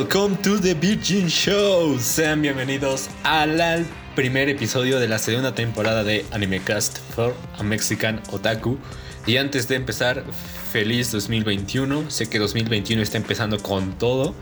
[0.00, 1.98] Welcome to the Virgin Show.
[2.00, 3.84] Sean bienvenidos al
[4.16, 8.78] primer episodio de la segunda temporada de Animecast for a Mexican Otaku.
[9.26, 10.24] Y antes de empezar,
[10.72, 12.10] feliz 2021.
[12.10, 14.30] Sé que 2021 está empezando con todo.
[14.30, 14.34] O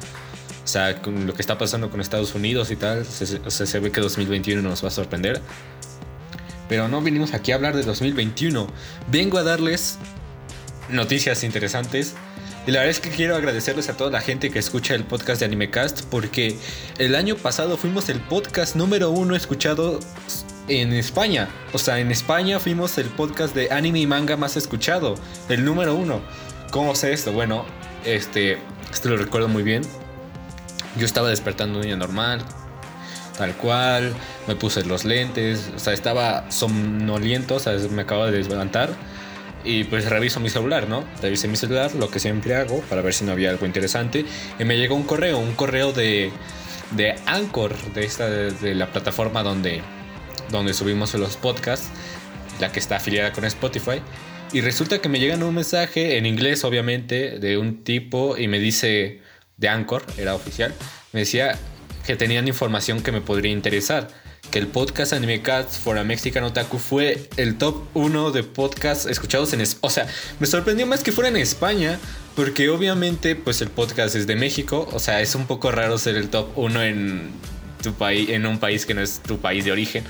[0.63, 3.91] sea, con lo que está pasando con Estados Unidos y tal, se, se, se ve
[3.91, 5.41] que 2021 nos va a sorprender.
[6.69, 8.69] Pero no vinimos aquí a hablar de 2021.
[9.11, 9.99] Vengo a darles
[10.89, 12.15] noticias interesantes.
[12.67, 15.41] Y la verdad es que quiero agradecerles a toda la gente que escucha el podcast
[15.41, 16.57] de Animecast porque
[16.99, 20.01] el año pasado fuimos el podcast número uno escuchado
[20.69, 21.49] en España.
[21.73, 25.15] O sea, en España fuimos el podcast de anime y manga más escuchado,
[25.49, 26.21] el número uno.
[26.71, 27.33] ¿Cómo sé esto?
[27.33, 27.65] Bueno,
[28.05, 28.59] este,
[28.93, 29.83] esto lo recuerdo muy bien.
[30.99, 32.45] Yo estaba despertando un día normal,
[33.37, 34.13] tal cual,
[34.47, 38.91] me puse los lentes, o sea, estaba somnoliento, o sea, me acabo de levantar
[39.69, 41.05] y pues reviso mi celular, ¿no?
[41.21, 44.25] Revisé mi celular, lo que siempre hago, para ver si no había algo interesante.
[44.59, 46.31] Y me llegó un correo, un correo de,
[46.93, 49.83] de Anchor, de, esta, de, la plataforma donde,
[50.51, 51.91] donde subimos los podcasts,
[52.61, 54.01] la que está afiliada con Spotify.
[54.55, 58.61] Y resulta que me llega un mensaje en inglés, obviamente, de un tipo y me
[58.61, 59.21] dice,
[59.59, 60.73] de Anchor, era oficial,
[61.13, 61.59] me decía
[62.07, 64.09] que tenían información que me podría interesar
[64.51, 69.07] que el podcast Anime Cats for a Mexican Otaku fue el top 1 de podcasts
[69.07, 69.63] escuchados en...
[69.81, 70.07] O sea,
[70.41, 71.99] me sorprendió más que fuera en España,
[72.35, 76.17] porque obviamente pues el podcast es de México, o sea, es un poco raro ser
[76.17, 77.31] el top 1 en,
[77.83, 80.05] tu país, en un país que no es tu país de origen.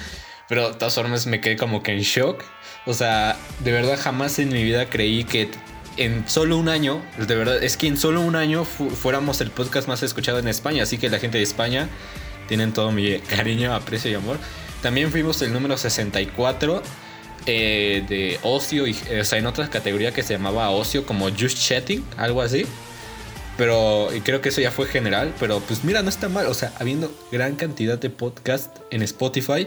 [0.48, 2.42] Pero de todas formas me quedé como que en shock.
[2.86, 5.50] O sea, de verdad jamás en mi vida creí que
[5.96, 9.88] en solo un año, de verdad, es que en solo un año fuéramos el podcast
[9.88, 10.84] más escuchado en España.
[10.84, 11.88] Así que la gente de España
[12.48, 14.38] tienen todo mi cariño, aprecio y amor.
[14.82, 16.82] También fuimos el número 64
[17.46, 21.58] eh, de ocio, y, o sea, en otra categoría que se llamaba ocio, como Just
[21.58, 22.66] Chatting, algo así.
[23.56, 25.34] Pero y creo que eso ya fue general.
[25.40, 26.46] Pero pues mira, no está mal.
[26.46, 29.66] O sea, habiendo gran cantidad de podcast en Spotify,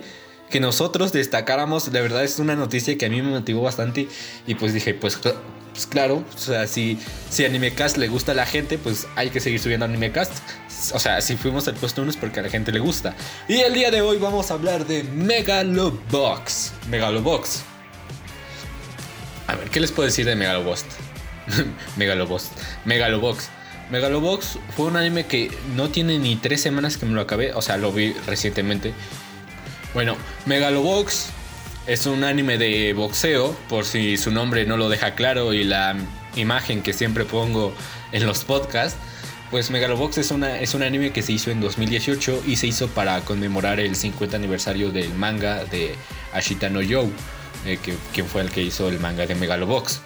[0.49, 4.07] que nosotros destacáramos, de verdad es una noticia que a mí me motivó bastante.
[4.47, 5.19] Y pues dije, pues,
[5.71, 6.99] pues claro, o sea, si,
[7.29, 10.33] si Animecast le gusta a la gente, pues hay que seguir subiendo Animecast.
[10.93, 13.15] O sea, si fuimos al puesto 1 es porque a la gente le gusta.
[13.47, 16.73] Y el día de hoy vamos a hablar de Megalobox.
[16.89, 17.61] Megalobox.
[19.47, 20.85] A ver, ¿qué les puedo decir de Megalobox?
[21.97, 22.49] Megalobox.
[22.85, 23.49] Megalobox.
[23.91, 27.53] Megalobox fue un anime que no tiene ni tres semanas que me lo acabé.
[27.53, 28.93] O sea, lo vi recientemente.
[29.93, 30.15] Bueno,
[30.45, 31.27] Megalobox
[31.87, 35.95] es un anime de boxeo, por si su nombre no lo deja claro y la
[36.35, 37.73] imagen que siempre pongo
[38.11, 38.97] en los podcasts.
[39.49, 42.87] Pues Megalobox es, una, es un anime que se hizo en 2018 y se hizo
[42.87, 45.95] para conmemorar el 50 aniversario del manga de
[46.31, 47.09] Ashita no Yo,
[47.65, 49.99] eh, que, quien fue el que hizo el manga de Megalobox.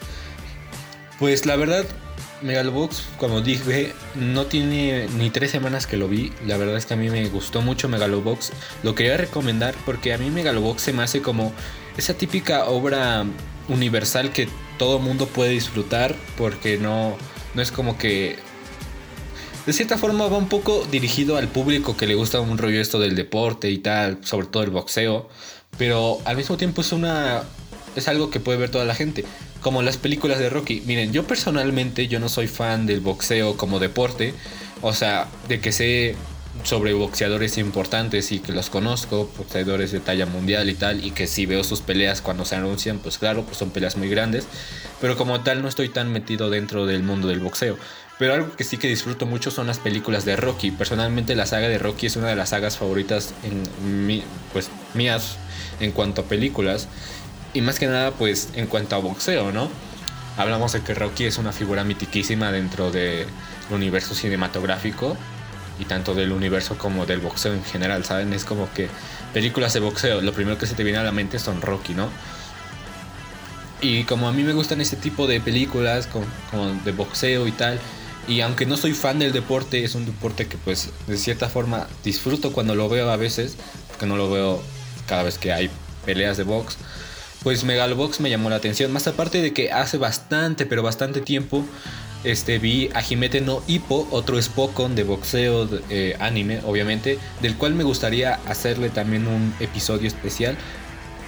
[1.19, 1.85] Pues la verdad,
[2.41, 6.31] Megalobox, como dije, no tiene ni tres semanas que lo vi.
[6.45, 8.51] La verdad es que a mí me gustó mucho Megalobox.
[8.83, 11.53] Lo quería recomendar porque a mí Megalobox se me hace como
[11.97, 13.25] esa típica obra
[13.69, 14.47] universal que
[14.77, 17.15] todo mundo puede disfrutar porque no,
[17.53, 18.37] no es como que
[19.65, 22.99] de cierta forma va un poco dirigido al público que le gusta un rollo esto
[22.99, 25.27] del deporte y tal, sobre todo el boxeo,
[25.77, 27.43] pero al mismo tiempo es una
[27.95, 29.25] es algo que puede ver toda la gente,
[29.65, 30.83] como las películas de Rocky.
[30.85, 34.35] Miren, yo personalmente yo no soy fan del boxeo como deporte,
[34.83, 36.15] o sea, de que sé
[36.63, 41.25] sobre boxeadores importantes y que los conozco, boxeadores de talla mundial y tal, y que
[41.25, 44.45] si veo sus peleas cuando se anuncian, pues claro, pues son peleas muy grandes,
[45.01, 47.75] pero como tal no estoy tan metido dentro del mundo del boxeo.
[48.19, 50.69] Pero algo que sí que disfruto mucho son las películas de Rocky.
[50.69, 54.21] Personalmente la saga de Rocky es una de las sagas favoritas en
[54.53, 55.37] pues mías
[55.79, 56.87] en cuanto a películas
[57.55, 59.69] y más que nada pues en cuanto a boxeo, ¿no?
[60.37, 63.25] Hablamos de que Rocky es una figura mitiquísima dentro del
[63.71, 65.15] universo cinematográfico
[65.79, 68.33] y tanto del universo como del boxeo en general, ¿saben?
[68.33, 68.89] Es como que
[69.33, 72.09] películas de boxeo, lo primero que se te viene a la mente son Rocky, ¿no?
[73.81, 76.25] Y como a mí me gustan este tipo de películas como,
[76.83, 77.79] de boxeo y tal,
[78.27, 81.87] y aunque no soy fan del deporte, es un deporte que pues de cierta forma
[82.03, 83.55] disfruto cuando lo veo a veces,
[83.87, 84.61] porque no lo veo
[85.07, 85.69] cada vez que hay
[86.05, 86.77] peleas de box.
[87.45, 91.63] Pues Megalobox me llamó la atención, más aparte de que hace bastante, pero bastante tiempo
[92.23, 97.75] este, vi a Jimete no Hippo, otro Spokon de boxeo eh, anime, obviamente, del cual
[97.75, 100.57] me gustaría hacerle también un episodio especial,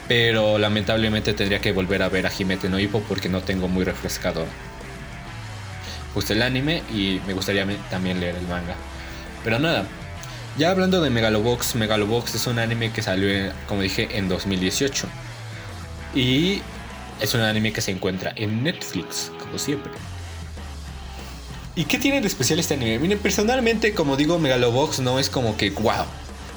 [0.07, 3.83] pero lamentablemente tendría que volver a ver a Jimete no Hippo porque no tengo muy
[3.83, 4.43] refrescado
[6.15, 8.75] justo el anime y me gustaría también leer el manga.
[9.43, 9.85] Pero nada,
[10.57, 13.29] ya hablando de Megalobox, Megalobox es un anime que salió,
[13.67, 15.07] como dije, en 2018.
[16.17, 16.63] Y
[17.21, 19.91] es un anime que se encuentra en Netflix, como siempre.
[21.75, 22.97] ¿Y qué tiene de especial este anime?
[22.97, 26.05] Miren, personalmente, como digo, Megalobox no es como que wow,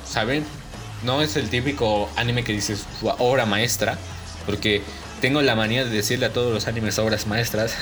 [0.08, 0.46] ¿saben?
[1.04, 2.86] No es el típico anime que dices
[3.18, 3.98] obra maestra,
[4.46, 4.80] porque
[5.20, 7.74] tengo la manía de decirle a todos los animes obras maestras.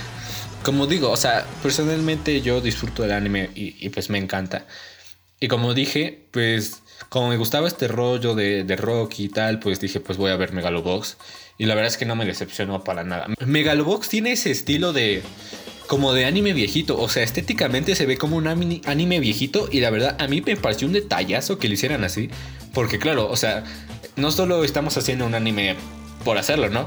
[0.62, 4.64] como digo, o sea, personalmente yo disfruto del anime y, pues me encanta.
[5.38, 9.80] Y como dije, pues como me gustaba este rollo de, de, rock y tal, pues
[9.80, 11.16] dije, pues voy a ver Megalobox.
[11.58, 13.26] Y la verdad es que no me decepcionó para nada.
[13.44, 15.22] Megalobox tiene ese estilo de
[15.90, 17.00] como de anime viejito.
[17.00, 19.68] O sea, estéticamente se ve como un anime viejito.
[19.72, 22.30] Y la verdad, a mí me pareció un detallazo que lo hicieran así.
[22.72, 23.64] Porque, claro, o sea,
[24.14, 25.74] no solo estamos haciendo un anime
[26.24, 26.82] por hacerlo, ¿no?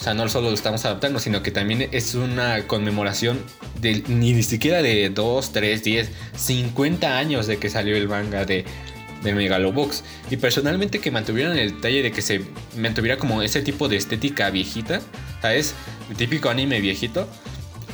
[0.00, 3.44] O sea, no solo lo estamos adaptando, sino que también es una conmemoración
[3.82, 8.64] de ni siquiera de 2, 3, 10, 50 años de que salió el manga de,
[9.22, 10.04] de Megalobox.
[10.30, 12.42] Y personalmente que mantuvieran el detalle de que se
[12.76, 15.00] mantuviera como ese tipo de estética viejita,
[15.42, 15.74] ¿sabes?
[16.10, 17.28] El típico anime viejito.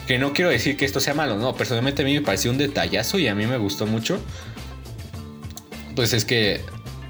[0.06, 1.54] Que no quiero decir que esto sea malo, no.
[1.56, 4.20] Personalmente a mí me pareció un detallazo y a mí me gustó mucho.
[5.96, 6.60] Pues es que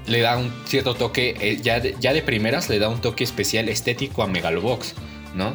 [0.07, 3.23] le da un cierto toque, eh, ya, de, ya de primeras le da un toque
[3.23, 4.95] especial estético a Megalobox,
[5.35, 5.53] ¿no?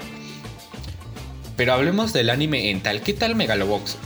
[1.57, 3.03] Pero hablemos del anime en tal.
[3.03, 3.97] ¿Qué tal Megalobox?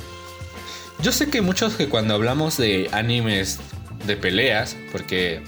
[1.03, 3.61] Yo sé que muchos que cuando hablamos de animes
[4.06, 5.43] de peleas, porque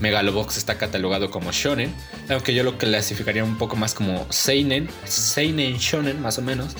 [0.00, 1.94] Megalobox está catalogado como shonen,
[2.28, 6.74] aunque yo lo clasificaría un poco más como seinen, seinen shonen más o menos.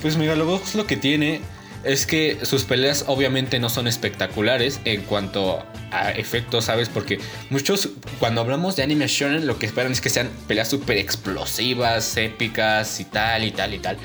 [0.00, 1.40] Pues Megalobox lo que tiene
[1.84, 6.88] es que sus peleas obviamente no son espectaculares en cuanto a efectos, ¿sabes?
[6.88, 7.18] Porque
[7.50, 12.16] muchos, cuando hablamos de anime shonen, lo que esperan es que sean peleas súper explosivas,
[12.16, 13.96] épicas y tal y tal y tal.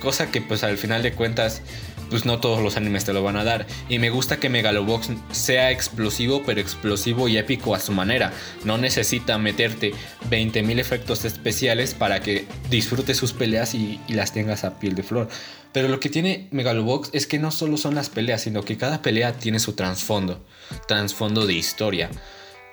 [0.00, 1.62] Cosa que pues al final de cuentas
[2.10, 3.66] pues no todos los animes te lo van a dar.
[3.88, 8.32] Y me gusta que Megalobox sea explosivo, pero explosivo y épico a su manera.
[8.64, 9.92] No necesita meterte
[10.30, 15.28] 20.000 efectos especiales para que disfrutes sus peleas y, las tengas a piel de flor.
[15.72, 19.02] Pero lo que tiene Megalobox es que no solo son las peleas, sino que cada
[19.02, 20.42] pelea tiene su trasfondo,
[20.88, 22.10] trasfondo de historia.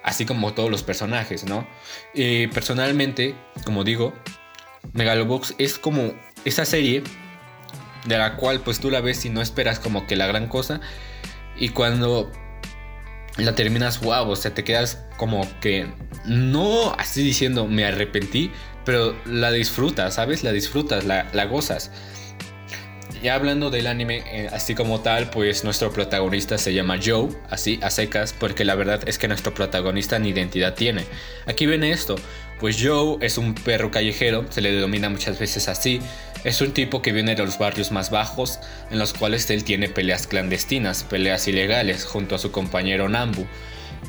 [0.04, 1.68] Así como todos los personajes, ¿no?
[2.14, 3.36] Y personalmente,
[3.66, 4.14] como digo,
[4.94, 6.14] Megalobox es como
[6.46, 7.04] esa serie
[8.06, 10.82] de la cual pues tú la ves y no esperas como que la gran cosa.
[11.58, 12.32] Y cuando
[13.38, 15.92] la terminas, wow, o sea, te quedas como que
[16.26, 18.52] no así diciendo me arrepentí,
[18.86, 20.44] pero la disfrutas, ¿sabes?
[20.44, 21.92] La disfrutas, la, la gozas.
[23.24, 27.80] Ya hablando del anime eh, así como tal, pues nuestro protagonista se llama Joe, así
[27.81, 31.06] a secas, porque la verdad es que nuestro protagonista ni identidad tiene.
[31.46, 32.18] Aquí viene esto,
[32.60, 36.02] pues Joe es un perro callejero, se le denomina muchas veces así,
[36.44, 38.60] es un tipo que viene de los barrios más bajos,
[38.92, 43.48] en los cuales él tiene peleas clandestinas, peleas ilegales, junto a su compañero Nambu.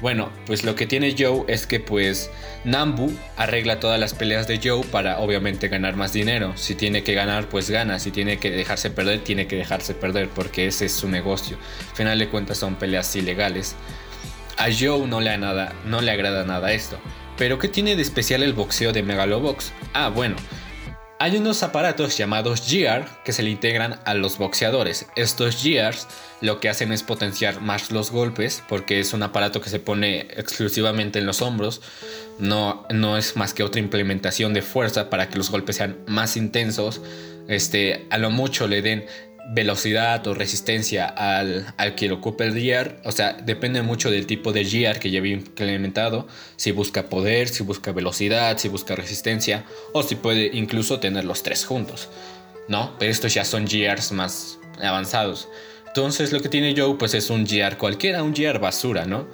[0.05, 2.31] Bueno, pues lo que tiene Joe es que pues
[2.65, 6.53] Nambu arregla todas las peleas de Joe para obviamente ganar más dinero.
[6.57, 7.99] Si tiene que ganar, pues gana.
[7.99, 11.57] Si tiene que dejarse perder, tiene que dejarse perder porque ese es su negocio.
[11.89, 13.77] Al final de cuentas son peleas ilegales.
[14.59, 16.99] A Joe no le, nada, no le agrada nada esto.
[17.39, 19.73] Pero ¿qué tiene de especial el boxeo de Megalobox?
[19.95, 20.37] Ah, bueno,
[21.19, 25.07] hay unos aparatos llamados GR que se le integran a los boxeadores.
[25.17, 26.07] Estos GRs
[26.41, 30.21] lo que hacen es potenciar más los golpes porque es un aparato que se pone
[30.37, 31.81] exclusivamente en los hombros.
[32.39, 36.37] No, no es más que otra implementación de fuerza para que los golpes sean más
[36.37, 37.01] intensos.
[37.49, 39.07] Este, a lo mucho le den
[39.47, 42.97] velocidad o resistencia al, al que ocupe el GR.
[43.05, 46.27] O sea, depende mucho del tipo de GR que lleve implementado.
[46.57, 51.43] Si busca poder, si busca velocidad, si busca resistencia o si puede incluso tener los
[51.43, 52.09] tres juntos.
[52.69, 52.95] ¿No?
[52.99, 55.49] Pero estos ya son GRs más avanzados.
[55.87, 59.29] Entonces lo que tiene Joe pues es un GR cualquiera, un GR basura, ¿no?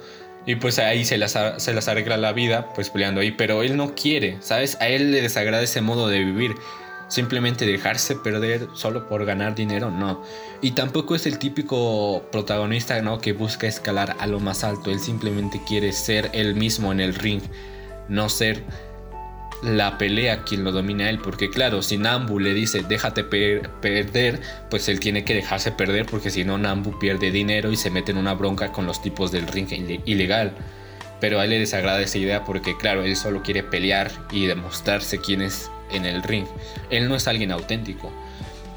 [0.45, 3.31] Y pues ahí se las, se las arregla la vida, pues peleando ahí.
[3.31, 4.77] Pero él no quiere, ¿sabes?
[4.79, 6.55] A él le desagrada ese modo de vivir
[7.11, 10.23] simplemente dejarse perder solo por ganar dinero, no.
[10.61, 13.19] Y tampoco es el típico protagonista ¿no?
[13.19, 17.13] que busca escalar a lo más alto, él simplemente quiere ser él mismo en el
[17.13, 17.41] ring,
[18.07, 18.63] no ser
[19.61, 24.39] la pelea quien lo domina él, porque claro, si Nambu le dice déjate perder,
[24.69, 28.13] pues él tiene que dejarse perder porque si no Nambu pierde dinero y se mete
[28.13, 29.67] en una bronca con los tipos del ring
[30.05, 30.53] ilegal.
[31.19, 35.19] Pero a él le desagrada esa idea porque claro, él solo quiere pelear y demostrarse
[35.19, 36.45] quién es en el ring.
[36.89, 38.11] Él no es alguien auténtico.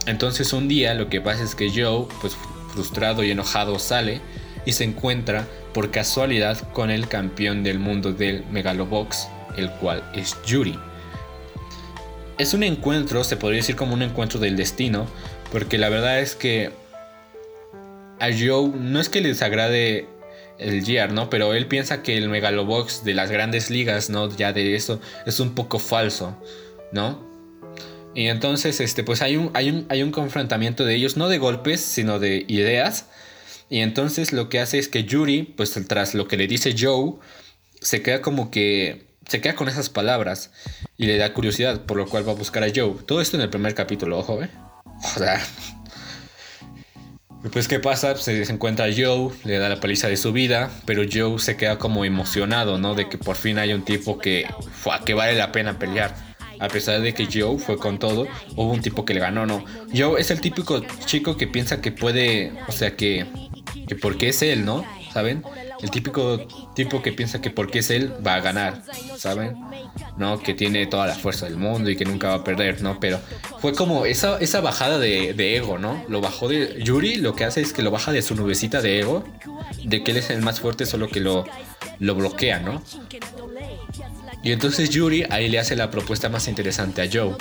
[0.07, 2.37] Entonces un día lo que pasa es que Joe, pues
[2.73, 4.21] frustrado y enojado, sale
[4.67, 10.37] y se encuentra por casualidad con el campeón del mundo del Megalobox, el cual es
[10.47, 10.79] Yuri.
[12.39, 15.07] Es un encuentro, se podría decir como un encuentro del destino,
[15.53, 16.73] porque la verdad es que
[18.21, 20.09] a Joe no es que le desagrade
[20.59, 21.31] el GR, ¿no?
[21.31, 24.35] Pero él piensa que el Megalobox de las grandes ligas, ¿no?
[24.37, 26.37] Ya de eso es un poco falso.
[26.95, 27.23] ¿No?
[28.15, 31.39] Y entonces, este, pues hay un, hay, un, hay un confrontamiento de ellos, no de
[31.39, 33.07] golpes, sino de ideas.
[33.69, 37.15] Y entonces lo que hace es que Yuri, pues tras lo que le dice Joe,
[37.81, 40.51] se queda como que se queda con esas palabras
[40.97, 42.95] y le da curiosidad, por lo cual va a buscar a Joe.
[43.07, 44.51] Todo esto en el primer capítulo, ojo, ¿eh?
[44.85, 45.41] O sea.
[47.53, 48.17] Pues, ¿qué pasa?
[48.17, 51.79] Se encuentra a Joe, le da la paliza de su vida, pero Joe se queda
[51.79, 52.95] como emocionado, ¿no?
[52.95, 54.47] De que por fin hay un tipo que,
[55.05, 56.34] que vale la pena pelear.
[56.59, 59.65] A pesar de que Joe fue con todo, hubo un tipo que le ganó, ¿no?
[59.95, 63.27] Joe es el típico chico que piensa que puede, o sea, que,
[63.87, 64.85] que porque es él, ¿no?
[65.13, 65.45] ¿Saben?
[65.85, 68.83] el típico tipo que piensa que porque es él va a ganar,
[69.19, 69.55] ¿saben?
[70.17, 70.41] ¿No?
[70.41, 72.99] Que tiene toda la fuerza del mundo y que nunca va a perder, ¿no?
[73.01, 73.21] Pero
[73.61, 76.03] fue como esa, esa bajada de, ego, ¿no?
[76.09, 76.83] Lo bajó de...
[76.83, 79.25] Yuri lo que hace es que lo baja de su nubecita de ego,
[79.85, 81.45] de que él es el más fuerte, solo que lo,
[81.99, 82.83] lo bloquea, ¿no?
[84.45, 87.35] Y entonces Yuri ahí le hace la propuesta más interesante a Joe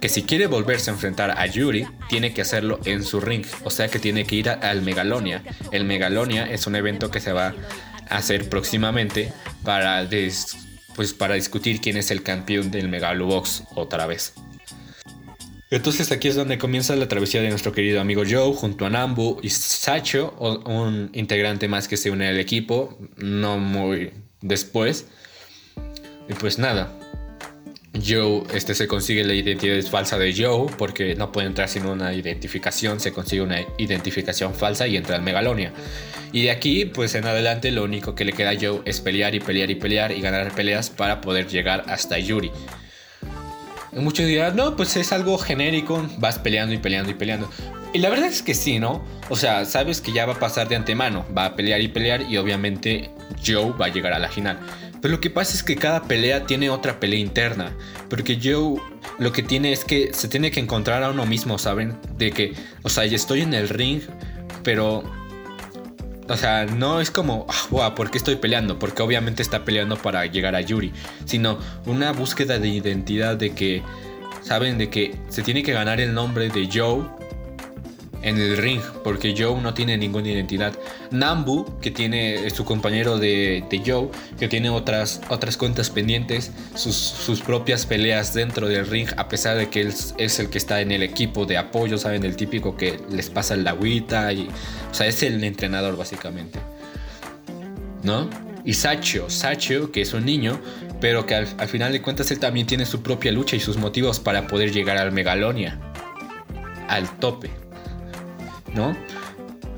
[0.00, 3.70] que si quiere volverse a enfrentar a Yuri, tiene que hacerlo en su ring, o
[3.70, 5.42] sea que tiene que ir al Megalonia.
[5.72, 7.54] El Megalonia es un evento que se va
[8.08, 9.32] a hacer próximamente
[9.64, 10.08] para,
[10.94, 14.34] pues, para discutir quién es el campeón del Megalobox otra vez.
[15.70, 19.38] Entonces aquí es donde comienza la travesía de nuestro querido amigo Joe junto a Nambu
[19.42, 25.06] y Sacho, un integrante más que se une al equipo, no muy después.
[26.28, 26.92] Y pues nada,
[28.06, 32.12] Joe este, se consigue la identidad falsa de Joe porque no puede entrar sin una
[32.12, 35.72] identificación, se consigue una identificación falsa y entra al Megalonia.
[36.32, 39.34] Y de aquí, pues en adelante, lo único que le queda a Joe es pelear
[39.34, 42.50] y pelear y pelear y ganar peleas para poder llegar hasta Yuri.
[43.92, 47.50] Muchos dirán, no, pues es algo genérico, vas peleando y peleando y peleando.
[47.94, 49.02] Y la verdad es que sí, ¿no?
[49.30, 52.22] O sea, sabes que ya va a pasar de antemano, va a pelear y pelear
[52.22, 53.10] y obviamente
[53.44, 54.58] Joe va a llegar a la final.
[55.00, 57.72] Pero lo que pasa es que cada pelea tiene otra pelea interna.
[58.08, 58.80] Porque Joe
[59.18, 61.96] lo que tiene es que se tiene que encontrar a uno mismo, ¿saben?
[62.16, 64.02] De que, o sea, ya estoy en el ring,
[64.62, 65.02] pero...
[66.30, 67.46] O sea, no es como,
[67.80, 68.78] ah, ¿por qué estoy peleando?
[68.78, 70.92] Porque obviamente está peleando para llegar a Yuri.
[71.24, 73.82] Sino una búsqueda de identidad de que,
[74.42, 74.76] ¿saben?
[74.76, 77.06] De que se tiene que ganar el nombre de Joe
[78.22, 80.78] en el ring, porque Joe no tiene ninguna identidad.
[81.10, 84.08] Nambu, que tiene su compañero de, Joe,
[84.38, 89.68] que tiene otras, otras cuentas pendientes, sus, propias peleas dentro del ring, a pesar de
[89.68, 92.24] que él es el que está en el equipo de apoyo, ¿saben?
[92.24, 94.48] El típico que les pasa el agüita y.
[94.90, 96.58] O sea, es el entrenador básicamente.
[98.02, 98.28] ¿No?
[98.64, 100.60] Y Sacho, Sacho, que es un niño,
[101.00, 103.76] pero que al, al final de cuentas él también tiene su propia lucha y sus
[103.76, 105.78] motivos para poder llegar al Megalonia.
[106.88, 107.57] Al tope.
[108.74, 108.96] ¿No?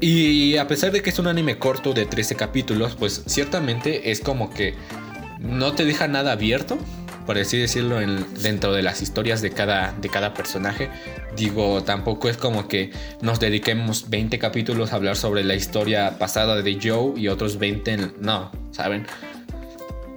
[0.01, 4.21] Y a pesar de que es un anime corto de 13 capítulos, pues ciertamente es
[4.21, 4.75] como que
[5.39, 6.79] no te deja nada abierto,
[7.27, 7.99] por así decirlo,
[8.41, 10.89] dentro de las historias de cada, de cada personaje.
[11.37, 16.61] Digo, tampoco es como que nos dediquemos 20 capítulos a hablar sobre la historia pasada
[16.63, 19.07] de Joe y otros 20 no, ¿saben?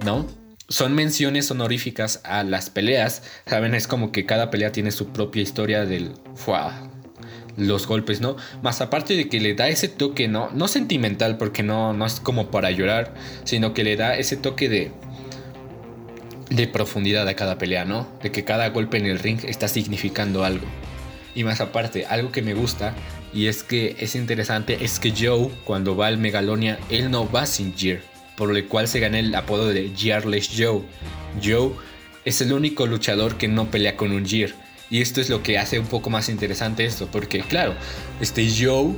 [0.02, 0.26] ¿No?
[0.68, 3.74] Son menciones honoríficas a las peleas, ¿saben?
[3.74, 6.14] Es como que cada pelea tiene su propia historia del
[7.56, 8.36] los golpes, ¿no?
[8.62, 10.50] Más aparte de que le da ese toque, ¿no?
[10.52, 14.68] No sentimental, porque no, no es como para llorar, sino que le da ese toque
[14.68, 14.90] de,
[16.50, 18.08] de profundidad a cada pelea, ¿no?
[18.22, 20.66] De que cada golpe en el ring está significando algo.
[21.34, 22.94] Y más aparte, algo que me gusta
[23.34, 27.46] y es que es interesante es que Joe, cuando va al Megalonia, él no va
[27.46, 27.98] sin Gear,
[28.36, 30.82] por lo cual se gana el apodo de Gearless Joe.
[31.42, 31.72] Joe
[32.24, 34.50] es el único luchador que no pelea con un Gear.
[34.90, 37.74] Y esto es lo que hace un poco más interesante esto, porque claro,
[38.20, 38.94] este Joe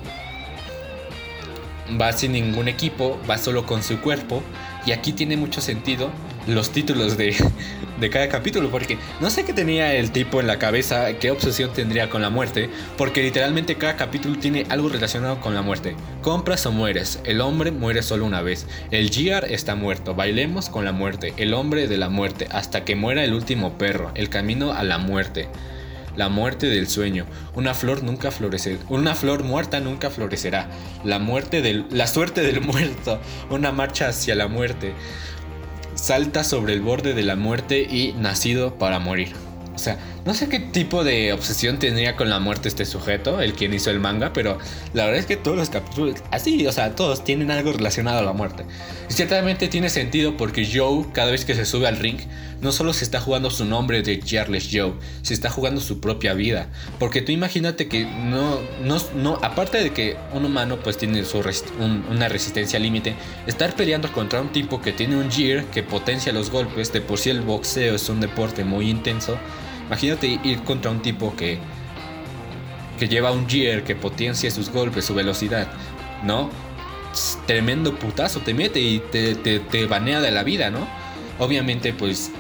[2.01, 4.43] va sin ningún equipo, va solo con su cuerpo,
[4.87, 6.11] y aquí tiene mucho sentido
[6.47, 7.37] los títulos de,
[8.01, 11.73] de, cada capítulo, porque no sé qué tenía el tipo en la cabeza, qué obsesión
[11.73, 15.97] tendría con la muerte, porque literalmente cada capítulo tiene algo relacionado con la muerte.
[16.23, 20.85] Compras o mueres, el hombre muere solo una vez, el Giar está muerto, bailemos con
[20.85, 24.73] la muerte, el hombre de la muerte, hasta que muera el último perro, el camino
[24.73, 25.49] a la muerte
[26.17, 27.27] la muerte del sueño.
[27.55, 28.79] Una flor nunca florecerá.
[28.89, 30.69] Una flor muerta nunca florecerá.
[31.05, 33.21] La muerte del, la suerte del muerto.
[33.51, 34.95] Una marcha hacia la muerte.
[35.95, 39.33] Salta sobre el borde de la muerte y nacido para morir.
[39.75, 43.53] O sea, no sé qué tipo de obsesión tendría con la muerte este sujeto, el
[43.53, 44.59] quien hizo el manga, pero
[44.93, 48.23] la verdad es que todos los capítulos, así, o sea, todos tienen algo relacionado a
[48.23, 48.65] la muerte.
[49.09, 52.19] Y ciertamente tiene sentido porque Joe, cada vez que se sube al ring,
[52.61, 56.35] no solo se está jugando su nombre de Jarless Joe, se está jugando su propia
[56.35, 56.71] vida.
[56.99, 61.41] Porque tú imagínate que no, no, no aparte de que un humano pues tiene su
[62.11, 63.15] una resistencia límite,
[63.47, 67.19] estar peleando contra un tipo que tiene un gear que potencia los golpes, de por
[67.19, 69.39] sí el boxeo es un deporte muy intenso
[69.87, 71.59] Imagínate ir contra un tipo que,
[72.99, 75.69] que lleva un gear que potencia sus golpes, su velocidad,
[76.25, 76.51] ¿no?
[77.47, 80.87] Tremendo putazo te mete y te, te, banea de la vida, ¿no?
[81.39, 82.31] Obviamente, pues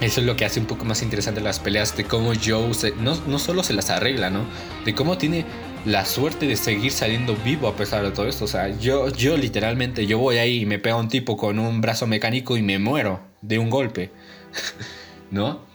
[0.00, 3.16] eso es lo que hace un poco más interesante las peleas de cómo Joe no,
[3.26, 4.44] no, solo se las arregla, ¿no?
[4.84, 5.44] De cómo tiene
[5.84, 8.46] la suerte de seguir saliendo vivo a pesar de todo esto.
[8.46, 11.58] O sea, yo, yo literalmente, yo voy ahí y me pego a un tipo con
[11.58, 14.10] un brazo mecánico y me muero de un golpe.
[15.30, 15.73] ¿No?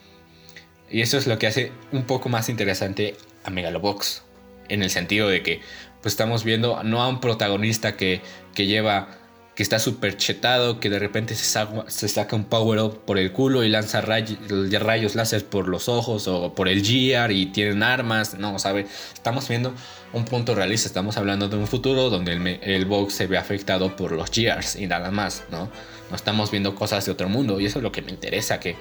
[0.92, 4.24] Y eso es lo que hace un poco más interesante a Megalobox.
[4.70, 5.62] En el sentido de que
[6.02, 8.22] pues estamos viendo no a un protagonista que,
[8.54, 9.20] que lleva
[9.60, 13.66] que está súper chetado, que de repente se saca, un power up por el culo
[13.66, 14.38] y lanza rayos,
[14.80, 18.36] rayos láser por los ojos o por el GR y tienen armas.
[18.36, 18.88] No, ¿sabe?
[19.14, 19.74] Estamos viendo
[20.14, 23.98] un punto realista, estamos hablando de un futuro donde el, el box se ve afectado
[23.98, 25.70] por los GRs y nada más, ¿no?
[26.10, 28.78] No estamos viendo cosas de otro mundo y eso es lo que me interesa, que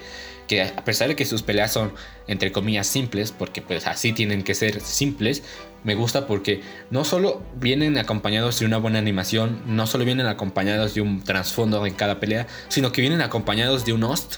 [0.49, 1.93] que a pesar de que sus peleas son
[2.27, 5.43] entre comillas simples, porque pues así tienen que ser simples,
[5.83, 10.95] me gusta porque no solo vienen acompañados de una buena animación, no solo vienen acompañados
[10.95, 14.37] de un trasfondo en cada pelea, sino que vienen acompañados de un host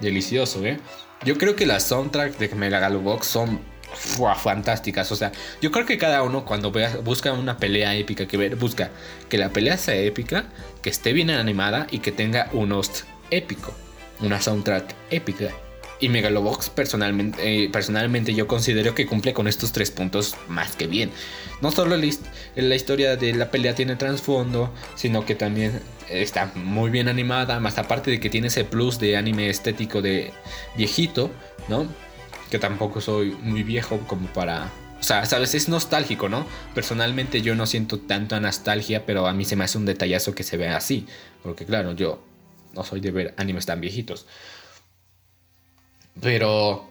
[0.00, 0.80] delicioso, ¿eh?
[1.24, 3.60] Yo creo que las soundtracks de Megalobox son
[4.36, 5.12] fantásticas.
[5.12, 5.30] O sea,
[5.62, 6.72] yo creo que cada uno cuando
[7.04, 8.90] busca una pelea épica que ver, busca
[9.28, 10.46] que la pelea sea épica,
[10.82, 13.74] que esté bien animada y que tenga un host épico
[14.22, 15.50] una soundtrack épica.
[16.02, 20.86] Y Megalobox personalmente, eh, personalmente yo considero que cumple con estos tres puntos más que
[20.86, 21.10] bien.
[21.60, 27.08] No solo la, historia de la pelea tiene trasfondo, sino que también está muy bien
[27.08, 30.32] animada, más aparte de que tiene ese plus de anime estético de
[30.74, 31.30] viejito,
[31.68, 31.86] ¿no?
[32.50, 34.72] Que tampoco soy muy viejo como para...
[34.98, 36.46] O sea, sabes, es nostálgico, ¿no?
[36.74, 40.44] Personalmente yo no siento tanta nostalgia, pero a mí se me hace un detallazo que
[40.44, 41.06] se vea así.
[41.42, 42.22] Porque claro, yo
[42.74, 44.26] no soy de ver animes tan viejitos.
[46.20, 46.88] Pero...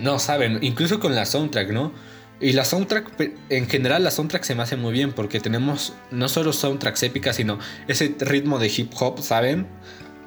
[0.00, 1.92] No, saben, incluso con la soundtrack, ¿no?
[2.40, 6.28] Y la soundtrack, en general la soundtrack se me hace muy bien porque tenemos no
[6.28, 9.66] solo soundtracks épicas, sino ese ritmo de hip hop, ¿saben?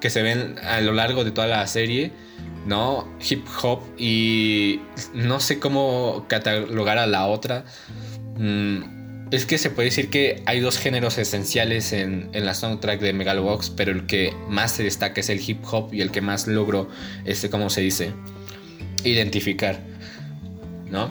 [0.02, 2.12] Que se ven a lo largo de toda la serie,
[2.66, 3.08] ¿no?
[3.30, 4.82] Hip hop y
[5.14, 7.64] no sé cómo catalogar a la otra.
[8.38, 9.01] Mm,
[9.32, 13.70] es que se puede decir que hay dos géneros esenciales en, la soundtrack de Megalobox,
[13.70, 16.89] pero el que más se destaca es el hip hop y el que más logro,
[17.24, 18.12] este, ¿cómo se dice?
[19.06, 19.80] Identificar,
[20.89, 21.10] ¿no?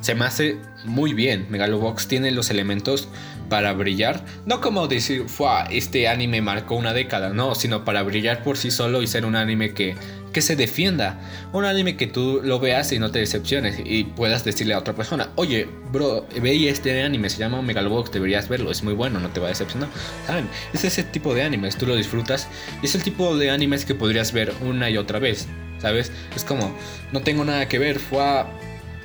[0.00, 1.46] Se me hace muy bien.
[1.48, 3.08] Megalobox tiene los elementos
[3.48, 4.24] para brillar.
[4.44, 5.26] No como decir,
[5.70, 9.36] este anime marcó una década, no, sino para brillar por sí solo y ser un
[9.36, 9.94] anime que
[10.32, 11.20] que se defienda.
[11.52, 14.94] Un anime que tú lo veas y no te decepciones y puedas decirle a otra
[14.94, 19.28] persona, oye, bro, ve este anime, se llama Megalobox, deberías verlo, es muy bueno, no
[19.28, 19.88] te va a decepcionar.
[20.26, 20.48] ¿Saben?
[20.72, 22.48] Es ese tipo de animes, tú lo disfrutas
[22.82, 25.46] y es el tipo de animes que podrías ver una y otra vez,
[25.78, 26.10] ¿sabes?
[26.34, 26.74] Es como,
[27.12, 28.46] no tengo nada que ver, fue a...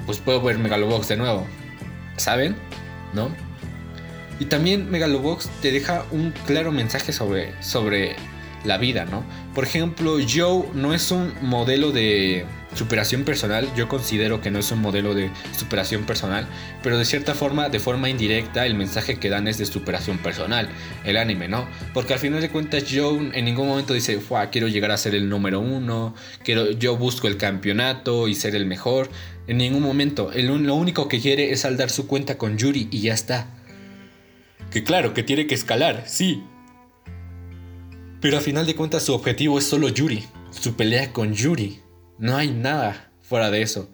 [0.06, 1.46] pues puedo ver Megalobox de nuevo,
[2.16, 2.56] ¿saben?
[3.14, 3.30] ¿No?
[4.40, 8.16] Y también Megalobox te deja un claro mensaje sobre, sobre
[8.64, 9.24] la vida, ¿no?
[9.58, 14.72] Por ejemplo, Joe no es un modelo de superación personal, yo considero que no es
[14.72, 16.48] un modelo de superación personal,
[16.84, 20.70] pero de cierta forma, de forma indirecta, el mensaje que dan es de superación personal,
[21.06, 21.68] el anime, ¿no?
[21.96, 24.20] Porque al final de cuentas Joe en ningún momento dice,
[24.52, 28.68] quiero llegar a ser el número uno, quiero, yo busco el campeonato y ser el
[28.68, 29.10] mejor,
[29.48, 33.16] en ningún momento, lo único que quiere es saldar su cuenta con Yuri y ya
[33.16, 33.48] está.
[34.70, 36.44] Que claro, que tiene que escalar, sí,
[38.20, 41.82] pero a final de cuentas su objetivo es solo Yuri, su pelea con Yuri.
[42.18, 43.90] No hay nada fuera de eso.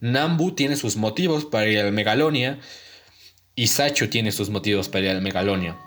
[0.00, 2.58] Nambu tiene sus motivos para ir al Megalonia
[3.54, 5.78] y Sacho tiene sus motivos para ir al Megalonia.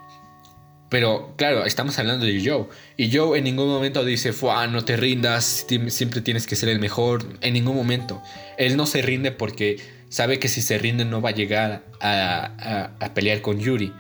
[0.90, 2.68] Pero claro, estamos hablando de Joe.
[2.98, 6.80] Y Joe en ningún momento dice, Fuah, no te rindas, siempre tienes que ser el
[6.80, 7.26] mejor.
[7.42, 8.22] En ningún momento.
[8.60, 9.78] Él no se rinde porque
[10.10, 13.92] sabe que si se rinde no va a llegar a, a pelear con Yuri.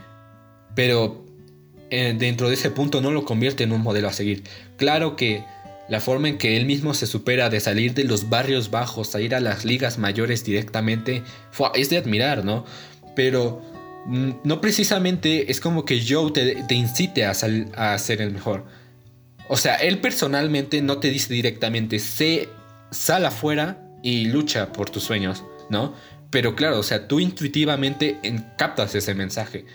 [0.75, 1.22] Pero
[1.95, 4.41] eh, dentro de ese punto no lo convierte en un modelo a seguir.
[4.77, 5.43] Claro que
[5.87, 9.21] la forma en que él mismo se supera de salir de los barrios bajos a
[9.21, 11.21] ir a las ligas mayores directamente
[11.75, 12.65] es de admirar, ¿no?
[13.15, 13.61] Pero
[14.07, 17.33] mm, no precisamente es como que Joe te, incite a,
[17.75, 18.65] a ser el mejor.
[19.47, 22.49] O sea, él personalmente no te dice directamente, sé,
[22.89, 25.93] sal afuera y lucha por tus sueños, ¿no?
[26.31, 28.17] Pero claro, o sea, tú intuitivamente
[28.57, 29.65] captas ese mensaje.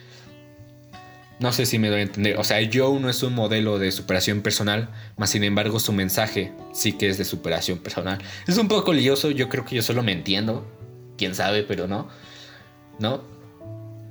[1.40, 2.36] No sé si me doy a entender.
[2.38, 6.52] O sea, Joe no es un modelo de superación personal, más sin embargo su mensaje
[6.72, 8.18] sí que es de superación personal.
[8.48, 10.66] Es un poco lioso, yo creo que yo solo me entiendo.
[11.16, 12.08] Quién sabe, pero no.
[12.98, 13.22] ¿No?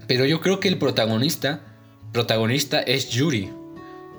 [0.07, 1.61] Pero yo creo que el protagonista,
[2.13, 3.51] protagonista es Yuri.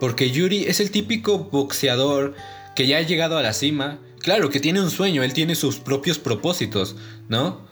[0.00, 2.34] Porque Yuri es el típico boxeador
[2.76, 3.98] que ya ha llegado a la cima.
[4.20, 6.96] Claro, que tiene un sueño, él tiene sus propios propósitos,
[7.28, 7.67] ¿no?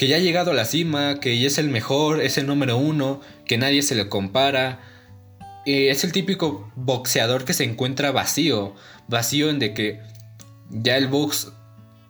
[0.00, 2.78] Que ya ha llegado a la cima, que ya es el mejor, es el número
[2.78, 4.80] uno, que nadie se le compara.
[5.66, 8.74] es el típico boxeador que se encuentra vacío,
[9.08, 10.00] vacío en de que
[10.70, 11.52] ya el box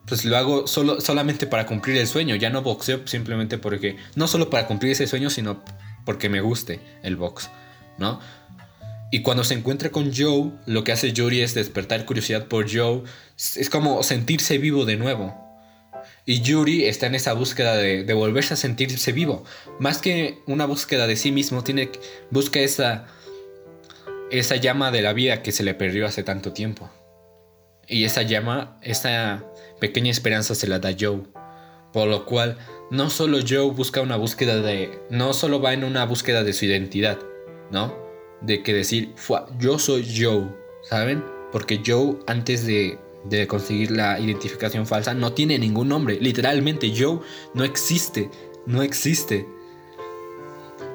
[0.07, 4.29] pues lo hago solo, solamente para cumplir el sueño, ya no boxeo simplemente porque, no
[4.29, 5.64] solo para cumplir ese sueño, sino
[6.07, 7.50] porque me guste el box,
[7.98, 8.20] ¿no?
[9.11, 13.03] Y cuando se encuentra con Joe, lo que hace Yuri es despertar curiosidad por Joe.
[13.57, 15.49] Es como sentirse vivo de nuevo.
[16.26, 19.44] Y Yuri está en esa búsqueda de, volverse a sentirse vivo.
[19.78, 21.90] Más que una búsqueda de sí mismo, tiene,
[22.30, 23.06] busca esa,
[24.30, 26.90] esa llama de la vida que se le perdió hace tanto tiempo.
[27.88, 29.44] Y esa llama, esa
[29.80, 31.22] pequeña esperanza se la da Joe.
[31.92, 32.59] Por lo cual,
[32.90, 35.00] no solo Joe busca una búsqueda de...
[35.11, 37.18] No solo va en una búsqueda de su identidad,
[37.72, 38.11] ¿no?
[38.40, 39.12] de que decir,
[39.59, 40.48] yo soy Joe,
[40.83, 41.24] ¿saben?
[41.52, 46.18] Porque Joe antes de, de conseguir la identificación falsa no tiene ningún nombre.
[46.20, 47.20] Literalmente Joe
[47.54, 48.30] no existe,
[48.66, 49.46] no existe.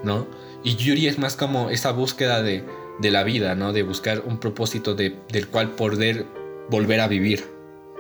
[0.04, 0.28] ¿No?
[0.64, 2.64] Y Yuri es más como esa búsqueda de,
[3.00, 3.74] de la vida, ¿no?
[3.74, 6.26] De buscar un propósito de, del cual poder
[6.70, 7.46] volver a vivir.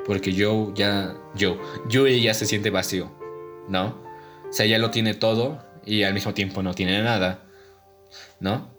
[0.05, 1.57] Porque Joe ya, Joe,
[1.89, 3.11] Yuri ya se siente vacío,
[3.67, 4.03] ¿no?
[4.49, 7.45] O sea, ya lo tiene todo y al mismo tiempo no tiene nada,
[8.39, 8.75] ¿no?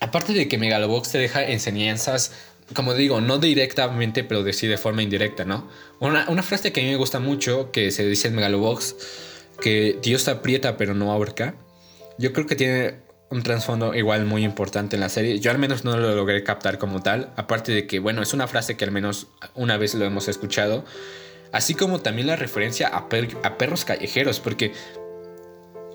[0.00, 2.32] aparte de que Megalobox te deja enseñanzas,
[2.74, 5.68] como digo, no directamente, pero de sí de forma indirecta, ¿no?
[6.00, 8.96] Una, frase que a mí me gusta mucho, que se dice en Megalobox,
[9.60, 11.54] que Dios aprieta pero no ahorca,
[12.18, 12.96] yo creo que tiene
[13.30, 15.38] un trasfondo igual muy importante en la serie.
[15.38, 18.46] Yo al menos no lo logré captar como tal, aparte de que, bueno, es una
[18.46, 20.84] frase que al menos una vez lo hemos escuchado,
[21.52, 23.08] así como también la referencia a,
[23.42, 24.72] a perros callejeros, porque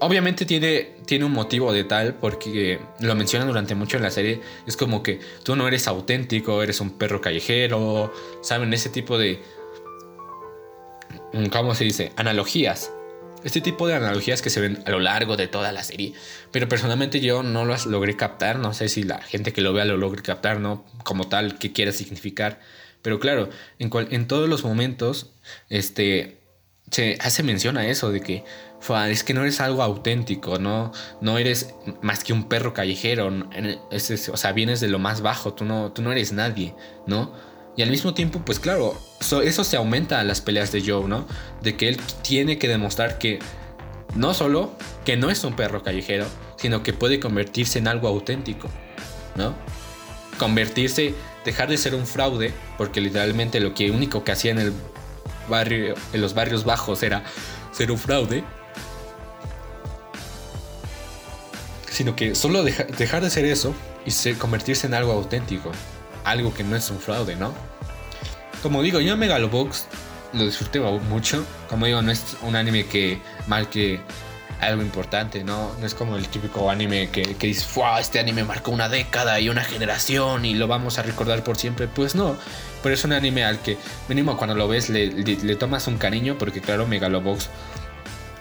[0.04, 4.42] obviamente tiene, tiene un motivo de tal porque lo mencionan durante mucho en la serie.
[4.68, 8.74] Es como que tú no eres auténtico, eres un perro callejero, ¿saben?
[8.74, 9.42] Ese tipo de...
[11.34, 12.12] Mm, ¿Cómo se dice?
[12.16, 12.92] Analogías.
[13.44, 16.14] Este tipo de analogías que se ven a lo largo de toda la serie.
[16.52, 18.60] Pero personalmente yo no las logré captar.
[18.60, 20.86] No sé si la gente que lo vea lo logre captar, ¿no?
[21.04, 22.60] Como tal, qué quiere significar.
[23.02, 25.32] Pero claro, en, en todos los momentos,
[25.70, 26.43] este,
[26.92, 28.44] se hace mención a eso, de que
[29.10, 30.92] es que no eres algo auténtico, no,
[31.22, 35.64] no eres más que un perro callejero, o sea, vienes de lo más bajo, tú
[35.64, 36.76] no, tú no eres nadie,
[37.08, 37.32] ¿no?
[37.76, 41.26] Y al mismo tiempo, pues claro, eso se aumenta en las peleas de Joe, ¿no?
[41.62, 43.40] De que él tiene que demostrar que
[44.16, 44.74] no solo
[45.06, 46.26] que no es un perro callejero,
[46.58, 48.70] sino que puede convertirse en algo auténtico,
[49.36, 49.56] ¿no?
[50.38, 51.16] Convertirse,
[51.46, 54.74] dejar de ser un fraude, porque literalmente lo que único que hacía en el
[55.48, 57.24] barrio, en los barrios bajos era
[57.72, 58.44] ser un fraude,
[61.90, 63.74] sino que solo dejar de ser eso
[64.06, 65.72] y convertirse en algo auténtico,
[66.24, 67.54] algo que no es un fraude, ¿no?
[68.62, 69.88] Como digo, yo Megalobox
[70.34, 74.02] lo disfruté mucho, como digo, no es un anime que marque
[74.68, 75.74] algo importante, ¿no?
[75.80, 77.68] No es como el típico anime que, que dices,
[78.00, 81.88] Este anime marcó una década y una generación y lo vamos a recordar por siempre.
[81.88, 82.38] Pues no,
[82.82, 86.38] pero es un anime al que mínimo cuando lo ves le, le tomas un cariño
[86.38, 87.50] porque claro, Megalobox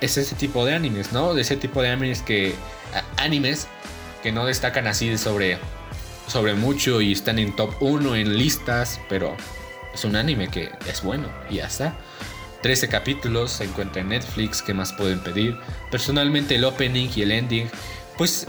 [0.03, 1.33] es ese tipo de animes, ¿no?
[1.33, 2.55] De ese tipo de animes que.
[3.17, 3.69] animes
[4.23, 5.59] que no destacan así sobre.
[6.27, 9.37] sobre mucho y están en top 1 en listas, pero
[9.95, 11.95] es un anime que es bueno y ya está.
[12.63, 15.59] 13 capítulos, se encuentra en Netflix, ¿qué más pueden pedir?
[15.91, 17.69] Personalmente el opening y el ending,
[18.17, 18.47] pues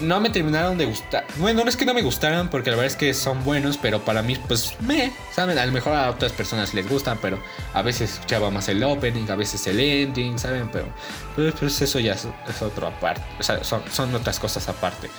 [0.00, 1.26] no me terminaron de gustar.
[1.36, 4.00] Bueno, no es que no me gustaran, porque la verdad es que son buenos, pero
[4.00, 5.58] para mí, pues me, ¿saben?
[5.58, 7.38] A lo mejor a otras personas les gustan, pero
[7.72, 10.70] a veces escuchaba más el opening, a veces el ending, ¿saben?
[10.70, 10.88] Pero
[11.34, 12.26] pues, pues eso ya es,
[12.62, 15.10] otro aparte, o sea, son, son otras cosas aparte.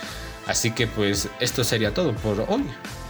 [0.47, 2.63] Así que pues esto sería todo por hoy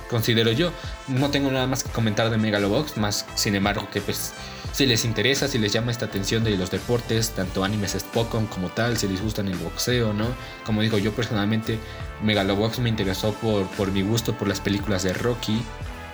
[0.09, 0.71] considero yo.
[1.07, 4.33] No tengo nada más que comentar de Megalobox, más sin embargo que pues
[4.77, 8.69] si les interesa, si les llama esta atención de los deportes, tanto animes Spokon como
[8.69, 10.27] tal, si les gustan el boxeo, ¿no?
[10.67, 11.79] Como digo, yo personalmente
[12.21, 15.59] Megalobox me interesó por, por mi gusto por las películas de Rocky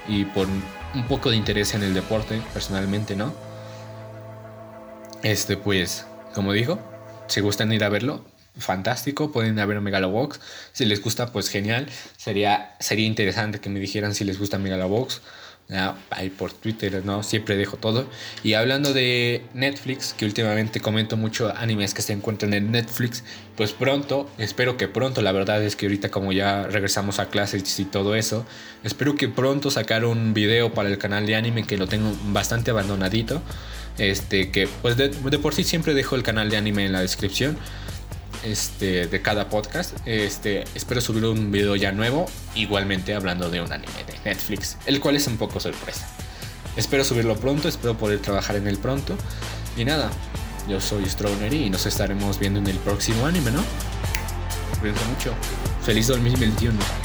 [0.08, 3.34] y por un poco de interés en el deporte, personalmente, ¿no?
[5.23, 6.80] Este pues, como digo,
[7.28, 8.23] si gustan ir a verlo,
[8.58, 10.39] fantástico, pueden haber Megalobox.
[10.71, 11.88] Si les gusta, pues genial.
[12.15, 15.21] Sería, sería interesante que me dijeran si les gusta Megalobox.
[16.10, 17.24] Ahí por Twitter, ¿no?
[17.24, 18.08] Siempre dejo todo.
[18.44, 23.24] Y hablando de Netflix, que últimamente comento mucho animes que se encuentran en Netflix,
[23.56, 27.80] pues pronto, espero que pronto, la verdad es que ahorita como ya regresamos a clases
[27.80, 28.46] y todo eso,
[28.84, 32.72] espero que pronto sacar un video para el canal de anime que lo tengo bastante
[32.72, 33.42] abandonadito.
[34.00, 37.58] Este, que pues de por sí siempre dejo el canal de anime en la descripción
[38.44, 39.96] este, de cada podcast.
[40.06, 42.26] Este, espero subir un video ya nuevo,
[42.56, 46.08] igualmente hablando de un anime de Netflix, el cual es un poco sorpresa.
[46.76, 49.16] Espero subirlo pronto, espero poder trabajar en él pronto.
[49.78, 50.12] Y nada,
[50.68, 53.64] yo soy Stroner y nos estaremos viendo en el próximo anime, ¿no?
[54.80, 55.34] Cuídense mucho.
[55.84, 57.03] Feliz 2021.